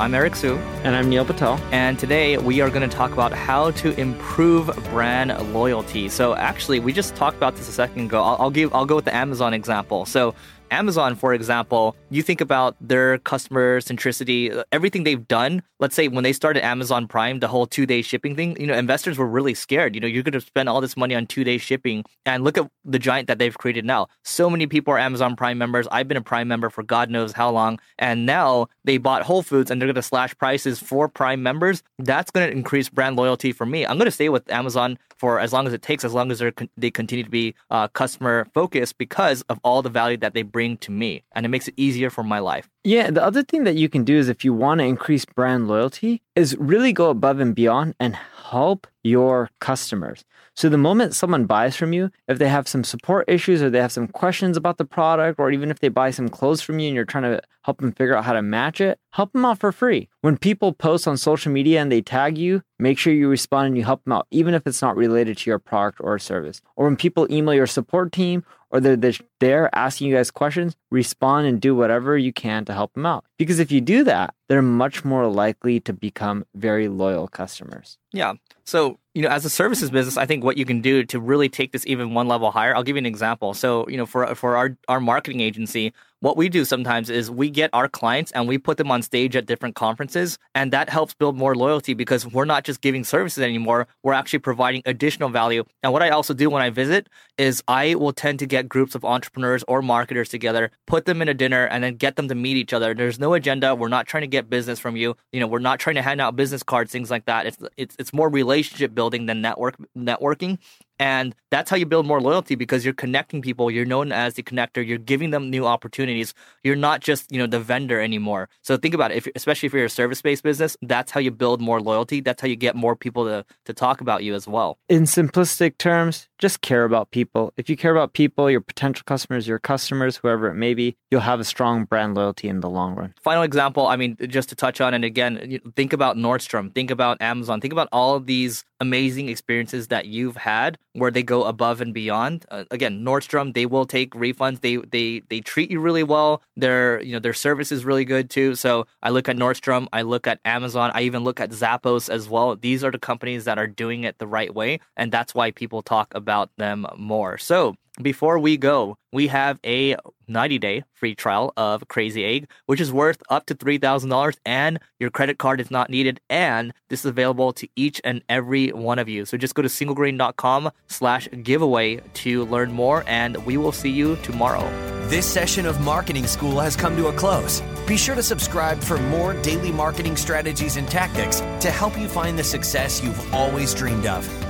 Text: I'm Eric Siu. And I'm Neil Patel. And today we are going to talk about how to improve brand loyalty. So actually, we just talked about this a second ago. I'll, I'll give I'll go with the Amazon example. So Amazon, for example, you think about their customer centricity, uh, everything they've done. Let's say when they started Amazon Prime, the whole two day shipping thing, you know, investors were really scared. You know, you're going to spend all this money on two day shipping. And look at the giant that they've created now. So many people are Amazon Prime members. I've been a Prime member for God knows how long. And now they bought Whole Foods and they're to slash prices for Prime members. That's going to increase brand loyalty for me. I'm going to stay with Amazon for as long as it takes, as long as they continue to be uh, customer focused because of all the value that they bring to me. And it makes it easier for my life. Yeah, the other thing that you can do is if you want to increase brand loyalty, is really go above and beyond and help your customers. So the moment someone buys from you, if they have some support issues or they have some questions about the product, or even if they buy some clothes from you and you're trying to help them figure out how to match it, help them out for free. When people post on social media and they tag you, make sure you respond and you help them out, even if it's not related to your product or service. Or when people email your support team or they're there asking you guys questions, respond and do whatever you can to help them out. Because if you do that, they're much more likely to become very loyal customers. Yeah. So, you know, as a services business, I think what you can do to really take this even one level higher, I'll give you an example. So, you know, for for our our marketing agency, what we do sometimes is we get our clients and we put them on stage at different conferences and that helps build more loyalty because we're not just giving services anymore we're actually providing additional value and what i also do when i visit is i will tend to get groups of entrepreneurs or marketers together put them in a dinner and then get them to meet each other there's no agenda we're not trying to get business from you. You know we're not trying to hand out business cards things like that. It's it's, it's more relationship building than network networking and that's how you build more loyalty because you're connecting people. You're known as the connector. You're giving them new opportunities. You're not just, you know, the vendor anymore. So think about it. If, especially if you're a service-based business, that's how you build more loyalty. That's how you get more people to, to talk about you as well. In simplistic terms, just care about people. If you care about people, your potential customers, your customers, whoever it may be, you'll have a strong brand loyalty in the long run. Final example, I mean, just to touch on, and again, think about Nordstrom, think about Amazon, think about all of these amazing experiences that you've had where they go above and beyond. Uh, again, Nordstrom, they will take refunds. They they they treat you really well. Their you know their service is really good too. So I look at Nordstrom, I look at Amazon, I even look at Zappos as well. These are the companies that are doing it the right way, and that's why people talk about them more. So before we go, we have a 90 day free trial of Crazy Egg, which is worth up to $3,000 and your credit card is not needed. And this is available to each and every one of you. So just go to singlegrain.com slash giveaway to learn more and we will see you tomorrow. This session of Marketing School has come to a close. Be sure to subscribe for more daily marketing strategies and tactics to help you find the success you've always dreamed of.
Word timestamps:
I'm 0.00 0.14
Eric 0.14 0.34
Siu. 0.34 0.56
And 0.82 0.96
I'm 0.96 1.10
Neil 1.10 1.26
Patel. 1.26 1.60
And 1.72 1.98
today 1.98 2.38
we 2.38 2.62
are 2.62 2.70
going 2.70 2.88
to 2.88 2.96
talk 2.96 3.12
about 3.12 3.34
how 3.34 3.70
to 3.72 3.92
improve 4.00 4.68
brand 4.84 5.30
loyalty. 5.52 6.08
So 6.08 6.34
actually, 6.36 6.80
we 6.80 6.94
just 6.94 7.14
talked 7.16 7.36
about 7.36 7.54
this 7.54 7.68
a 7.68 7.72
second 7.72 8.06
ago. 8.06 8.22
I'll, 8.22 8.36
I'll 8.40 8.50
give 8.50 8.74
I'll 8.74 8.86
go 8.86 8.96
with 8.96 9.04
the 9.04 9.14
Amazon 9.14 9.52
example. 9.52 10.06
So 10.06 10.34
Amazon, 10.70 11.16
for 11.16 11.34
example, 11.34 11.96
you 12.10 12.22
think 12.22 12.40
about 12.40 12.76
their 12.80 13.18
customer 13.18 13.80
centricity, 13.80 14.56
uh, 14.56 14.64
everything 14.70 15.04
they've 15.04 15.26
done. 15.26 15.62
Let's 15.80 15.94
say 15.94 16.08
when 16.08 16.22
they 16.22 16.32
started 16.32 16.64
Amazon 16.64 17.08
Prime, 17.08 17.40
the 17.40 17.48
whole 17.48 17.66
two 17.66 17.86
day 17.86 18.02
shipping 18.02 18.36
thing, 18.36 18.58
you 18.60 18.66
know, 18.66 18.74
investors 18.74 19.18
were 19.18 19.26
really 19.26 19.54
scared. 19.54 19.94
You 19.94 20.00
know, 20.00 20.06
you're 20.06 20.22
going 20.22 20.32
to 20.32 20.40
spend 20.40 20.68
all 20.68 20.80
this 20.80 20.96
money 20.96 21.14
on 21.14 21.26
two 21.26 21.44
day 21.44 21.58
shipping. 21.58 22.04
And 22.24 22.44
look 22.44 22.56
at 22.56 22.70
the 22.84 22.98
giant 22.98 23.26
that 23.28 23.38
they've 23.38 23.56
created 23.56 23.84
now. 23.84 24.06
So 24.24 24.48
many 24.48 24.66
people 24.66 24.94
are 24.94 24.98
Amazon 24.98 25.36
Prime 25.36 25.58
members. 25.58 25.88
I've 25.90 26.06
been 26.06 26.16
a 26.16 26.22
Prime 26.22 26.48
member 26.48 26.70
for 26.70 26.82
God 26.82 27.10
knows 27.10 27.32
how 27.32 27.50
long. 27.50 27.80
And 27.98 28.26
now 28.26 28.68
they 28.84 28.98
bought 28.98 29.22
Whole 29.22 29.42
Foods 29.42 29.70
and 29.70 29.80
they're 29.80 29.88
to 29.94 30.02
slash 30.02 30.36
prices 30.36 30.78
for 30.78 31.08
Prime 31.08 31.42
members. 31.42 31.82
That's 31.98 32.30
going 32.30 32.48
to 32.48 32.56
increase 32.56 32.88
brand 32.88 33.16
loyalty 33.16 33.52
for 33.52 33.66
me. 33.66 33.86
I'm 33.86 33.96
going 33.96 34.06
to 34.06 34.10
stay 34.10 34.28
with 34.28 34.50
Amazon 34.50 34.98
for 35.16 35.38
as 35.38 35.52
long 35.52 35.66
as 35.66 35.72
it 35.72 35.82
takes, 35.82 36.04
as 36.04 36.14
long 36.14 36.30
as 36.30 36.42
they 36.76 36.90
continue 36.90 37.24
to 37.24 37.30
be 37.30 37.54
uh, 37.70 37.88
customer 37.88 38.46
focused 38.54 38.98
because 38.98 39.42
of 39.42 39.60
all 39.62 39.82
the 39.82 39.90
value 39.90 40.16
that 40.16 40.34
they 40.34 40.42
bring 40.42 40.76
to 40.78 40.90
me. 40.90 41.22
And 41.32 41.44
it 41.44 41.50
makes 41.50 41.68
it 41.68 41.74
easier 41.76 42.10
for 42.10 42.22
my 42.22 42.38
life. 42.38 42.68
Yeah, 42.82 43.10
the 43.10 43.22
other 43.22 43.42
thing 43.42 43.64
that 43.64 43.76
you 43.76 43.90
can 43.90 44.04
do 44.04 44.16
is 44.16 44.30
if 44.30 44.42
you 44.42 44.54
want 44.54 44.80
to 44.80 44.86
increase 44.86 45.26
brand 45.26 45.68
loyalty, 45.68 46.22
is 46.34 46.56
really 46.56 46.92
go 46.94 47.10
above 47.10 47.38
and 47.38 47.54
beyond 47.54 47.94
and 48.00 48.16
help 48.16 48.86
your 49.02 49.50
customers. 49.60 50.24
So 50.54 50.68
the 50.68 50.78
moment 50.78 51.14
someone 51.14 51.46
buys 51.46 51.76
from 51.76 51.92
you, 51.92 52.10
if 52.26 52.38
they 52.38 52.48
have 52.48 52.68
some 52.68 52.84
support 52.84 53.26
issues 53.28 53.62
or 53.62 53.70
they 53.70 53.80
have 53.80 53.92
some 53.92 54.08
questions 54.08 54.56
about 54.56 54.78
the 54.78 54.84
product, 54.84 55.38
or 55.38 55.50
even 55.50 55.70
if 55.70 55.78
they 55.80 55.88
buy 55.88 56.10
some 56.10 56.28
clothes 56.28 56.60
from 56.60 56.78
you 56.78 56.88
and 56.88 56.96
you're 56.96 57.04
trying 57.04 57.24
to 57.24 57.40
help 57.62 57.80
them 57.80 57.92
figure 57.92 58.16
out 58.16 58.24
how 58.24 58.32
to 58.32 58.42
match 58.42 58.80
it, 58.80 58.98
help 59.12 59.32
them 59.32 59.44
out 59.44 59.58
for 59.58 59.72
free. 59.72 60.09
When 60.22 60.36
people 60.36 60.74
post 60.74 61.08
on 61.08 61.16
social 61.16 61.50
media 61.50 61.80
and 61.80 61.90
they 61.90 62.02
tag 62.02 62.36
you, 62.36 62.62
make 62.78 62.98
sure 62.98 63.10
you 63.10 63.26
respond 63.26 63.68
and 63.68 63.76
you 63.78 63.84
help 63.84 64.04
them 64.04 64.12
out, 64.12 64.26
even 64.30 64.52
if 64.52 64.66
it's 64.66 64.82
not 64.82 64.94
related 64.94 65.38
to 65.38 65.48
your 65.48 65.58
product 65.58 65.98
or 66.02 66.18
service. 66.18 66.60
Or 66.76 66.84
when 66.84 66.96
people 66.96 67.26
email 67.30 67.54
your 67.54 67.66
support 67.66 68.12
team 68.12 68.44
or 68.70 68.80
they're 68.80 69.14
there 69.40 69.74
asking 69.74 70.08
you 70.08 70.14
guys 70.14 70.30
questions, 70.30 70.76
respond 70.90 71.46
and 71.46 71.58
do 71.58 71.74
whatever 71.74 72.18
you 72.18 72.34
can 72.34 72.66
to 72.66 72.74
help 72.74 72.92
them 72.92 73.06
out. 73.06 73.24
Because 73.38 73.58
if 73.60 73.72
you 73.72 73.80
do 73.80 74.04
that, 74.04 74.34
they're 74.50 74.62
much 74.62 75.04
more 75.04 75.28
likely 75.28 75.78
to 75.78 75.92
become 75.92 76.44
very 76.56 76.88
loyal 76.88 77.28
customers. 77.28 77.98
Yeah. 78.10 78.34
So, 78.64 78.98
you 79.14 79.22
know, 79.22 79.28
as 79.28 79.44
a 79.44 79.50
services 79.50 79.92
business, 79.92 80.16
I 80.16 80.26
think 80.26 80.42
what 80.42 80.56
you 80.58 80.64
can 80.64 80.80
do 80.80 81.04
to 81.04 81.20
really 81.20 81.48
take 81.48 81.70
this 81.70 81.86
even 81.86 82.14
one 82.14 82.26
level 82.26 82.50
higher, 82.50 82.74
I'll 82.74 82.82
give 82.82 82.96
you 82.96 82.98
an 82.98 83.06
example. 83.06 83.54
So, 83.54 83.88
you 83.88 83.96
know, 83.96 84.06
for 84.06 84.34
for 84.34 84.56
our 84.56 84.76
our 84.88 84.98
marketing 84.98 85.40
agency, 85.40 85.92
what 86.20 86.36
we 86.36 86.50
do 86.50 86.66
sometimes 86.66 87.08
is 87.08 87.30
we 87.30 87.48
get 87.48 87.70
our 87.72 87.88
clients 87.88 88.30
and 88.32 88.46
we 88.46 88.58
put 88.58 88.76
them 88.76 88.90
on 88.90 89.00
stage 89.00 89.34
at 89.34 89.46
different 89.46 89.74
conferences 89.74 90.38
and 90.54 90.70
that 90.70 90.90
helps 90.90 91.14
build 91.14 91.36
more 91.36 91.54
loyalty 91.54 91.94
because 91.94 92.26
we're 92.26 92.44
not 92.44 92.62
just 92.62 92.82
giving 92.82 93.04
services 93.04 93.42
anymore 93.42 93.88
we're 94.02 94.12
actually 94.12 94.38
providing 94.38 94.82
additional 94.84 95.30
value 95.30 95.64
and 95.82 95.92
what 95.92 96.02
i 96.02 96.10
also 96.10 96.34
do 96.34 96.50
when 96.50 96.62
i 96.62 96.68
visit 96.68 97.08
is 97.38 97.62
i 97.68 97.94
will 97.94 98.12
tend 98.12 98.38
to 98.38 98.46
get 98.46 98.68
groups 98.68 98.94
of 98.94 99.04
entrepreneurs 99.04 99.64
or 99.66 99.80
marketers 99.80 100.28
together 100.28 100.70
put 100.86 101.06
them 101.06 101.22
in 101.22 101.28
a 101.28 101.34
dinner 101.34 101.64
and 101.64 101.82
then 101.82 101.94
get 101.94 102.16
them 102.16 102.28
to 102.28 102.34
meet 102.34 102.56
each 102.56 102.74
other 102.74 102.92
there's 102.92 103.18
no 103.18 103.32
agenda 103.32 103.74
we're 103.74 103.88
not 103.88 104.06
trying 104.06 104.22
to 104.22 104.26
get 104.26 104.39
business 104.48 104.78
from 104.78 104.96
you. 104.96 105.16
You 105.32 105.40
know 105.40 105.46
we're 105.46 105.58
not 105.58 105.80
trying 105.80 105.96
to 105.96 106.02
hand 106.02 106.20
out 106.20 106.36
business 106.36 106.62
cards 106.62 106.92
things 106.92 107.10
like 107.10 107.26
that. 107.26 107.46
It's 107.46 107.58
it's, 107.76 107.96
it's 107.98 108.12
more 108.12 108.28
relationship 108.28 108.94
building 108.94 109.26
than 109.26 109.40
network 109.42 109.76
networking 109.96 110.58
and 111.00 111.34
that's 111.50 111.70
how 111.70 111.76
you 111.76 111.86
build 111.86 112.06
more 112.06 112.20
loyalty 112.20 112.54
because 112.54 112.84
you're 112.84 112.94
connecting 112.94 113.40
people. 113.40 113.70
You're 113.70 113.86
known 113.86 114.12
as 114.12 114.34
the 114.34 114.42
connector. 114.42 114.86
You're 114.86 114.98
giving 114.98 115.30
them 115.30 115.50
new 115.50 115.66
opportunities. 115.66 116.34
You're 116.62 116.76
not 116.76 117.00
just, 117.00 117.32
you 117.32 117.38
know, 117.38 117.46
the 117.46 117.58
vendor 117.58 118.00
anymore. 118.00 118.50
So 118.62 118.76
think 118.76 118.94
about 118.94 119.10
it. 119.10 119.16
If, 119.16 119.28
especially 119.34 119.66
if 119.66 119.72
you're 119.72 119.86
a 119.86 119.90
service-based 119.90 120.42
business, 120.42 120.76
that's 120.82 121.10
how 121.10 121.18
you 121.18 121.30
build 121.30 121.60
more 121.60 121.80
loyalty. 121.80 122.20
That's 122.20 122.42
how 122.42 122.48
you 122.48 122.54
get 122.54 122.76
more 122.76 122.94
people 122.94 123.24
to, 123.24 123.44
to 123.64 123.72
talk 123.72 124.02
about 124.02 124.22
you 124.22 124.34
as 124.34 124.46
well. 124.46 124.78
In 124.90 125.04
simplistic 125.04 125.78
terms, 125.78 126.28
just 126.38 126.60
care 126.60 126.84
about 126.84 127.10
people. 127.10 127.52
If 127.56 127.70
you 127.70 127.76
care 127.76 127.92
about 127.92 128.12
people, 128.12 128.50
your 128.50 128.60
potential 128.60 129.02
customers, 129.06 129.48
your 129.48 129.58
customers, 129.58 130.18
whoever 130.18 130.48
it 130.48 130.54
may 130.54 130.74
be, 130.74 130.96
you'll 131.10 131.22
have 131.22 131.40
a 131.40 131.44
strong 131.44 131.84
brand 131.84 132.14
loyalty 132.14 132.46
in 132.46 132.60
the 132.60 132.68
long 132.68 132.94
run. 132.94 133.14
Final 133.22 133.42
example, 133.42 133.86
I 133.86 133.96
mean, 133.96 134.18
just 134.28 134.50
to 134.50 134.54
touch 134.54 134.82
on, 134.82 134.92
and 134.92 135.04
again, 135.04 135.60
think 135.76 135.94
about 135.94 136.16
Nordstrom, 136.16 136.74
think 136.74 136.90
about 136.90 137.20
Amazon, 137.22 137.60
think 137.60 137.72
about 137.72 137.88
all 137.90 138.14
of 138.14 138.26
these 138.26 138.64
amazing 138.80 139.28
experiences 139.28 139.88
that 139.88 140.06
you've 140.06 140.36
had 140.36 140.78
where 140.94 141.10
they 141.10 141.22
go 141.22 141.44
above 141.44 141.80
and 141.80 141.94
beyond. 141.94 142.46
Uh, 142.50 142.64
again, 142.70 143.04
Nordstrom, 143.04 143.54
they 143.54 143.66
will 143.66 143.86
take 143.86 144.12
refunds. 144.12 144.60
They 144.60 144.76
they 144.76 145.22
they 145.28 145.40
treat 145.40 145.70
you 145.70 145.80
really 145.80 146.02
well. 146.02 146.42
Their 146.56 147.00
you 147.02 147.12
know 147.12 147.18
their 147.18 147.34
service 147.34 147.70
is 147.72 147.84
really 147.84 148.04
good 148.04 148.30
too. 148.30 148.54
So 148.54 148.86
I 149.02 149.10
look 149.10 149.28
at 149.28 149.36
Nordstrom, 149.36 149.86
I 149.92 150.02
look 150.02 150.26
at 150.26 150.40
Amazon, 150.44 150.90
I 150.94 151.02
even 151.02 151.24
look 151.24 151.40
at 151.40 151.50
Zappos 151.50 152.08
as 152.08 152.28
well. 152.28 152.56
These 152.56 152.84
are 152.84 152.90
the 152.90 152.98
companies 152.98 153.44
that 153.44 153.58
are 153.58 153.66
doing 153.66 154.04
it 154.04 154.18
the 154.18 154.26
right 154.26 154.54
way, 154.54 154.80
and 154.96 155.12
that's 155.12 155.34
why 155.34 155.50
people 155.50 155.82
talk 155.82 156.12
about 156.14 156.50
them 156.56 156.86
more. 156.96 157.38
So 157.38 157.76
before 158.02 158.38
we 158.38 158.56
go, 158.56 158.96
we 159.12 159.26
have 159.28 159.58
a 159.64 159.96
90 160.28 160.58
day 160.58 160.84
free 160.94 161.14
trial 161.14 161.52
of 161.56 161.88
Crazy 161.88 162.24
Egg, 162.24 162.48
which 162.66 162.80
is 162.80 162.92
worth 162.92 163.22
up 163.28 163.46
to 163.46 163.54
$3,000 163.54 164.36
and 164.46 164.78
your 164.98 165.10
credit 165.10 165.38
card 165.38 165.60
is 165.60 165.70
not 165.70 165.90
needed. 165.90 166.20
And 166.30 166.72
this 166.88 167.00
is 167.00 167.06
available 167.06 167.52
to 167.54 167.68
each 167.76 168.00
and 168.04 168.22
every 168.28 168.68
one 168.68 168.98
of 168.98 169.08
you. 169.08 169.24
So 169.24 169.36
just 169.36 169.54
go 169.54 169.62
to 169.62 169.68
singlegrain.com 169.68 170.70
slash 170.86 171.28
giveaway 171.42 171.96
to 171.96 172.44
learn 172.44 172.72
more 172.72 173.04
and 173.06 173.36
we 173.44 173.56
will 173.56 173.72
see 173.72 173.90
you 173.90 174.16
tomorrow. 174.22 174.68
This 175.08 175.26
session 175.26 175.66
of 175.66 175.80
Marketing 175.80 176.26
School 176.26 176.60
has 176.60 176.76
come 176.76 176.96
to 176.96 177.08
a 177.08 177.12
close. 177.12 177.62
Be 177.86 177.96
sure 177.96 178.14
to 178.14 178.22
subscribe 178.22 178.80
for 178.80 178.98
more 178.98 179.34
daily 179.42 179.72
marketing 179.72 180.16
strategies 180.16 180.76
and 180.76 180.88
tactics 180.88 181.40
to 181.60 181.70
help 181.70 181.98
you 181.98 182.08
find 182.08 182.38
the 182.38 182.44
success 182.44 183.02
you've 183.02 183.34
always 183.34 183.74
dreamed 183.74 184.06
of. 184.06 184.49